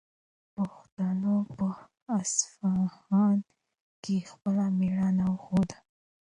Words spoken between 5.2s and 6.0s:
وښوده.